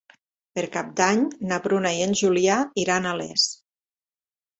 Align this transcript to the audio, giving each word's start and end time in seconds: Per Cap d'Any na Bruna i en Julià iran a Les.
Per 0.59 0.61
Cap 0.75 0.87
d'Any 1.01 1.19
na 1.51 1.59
Bruna 1.65 1.91
i 1.97 2.01
en 2.05 2.15
Julià 2.21 2.55
iran 2.85 3.07
a 3.07 3.13
Les. 3.21 3.45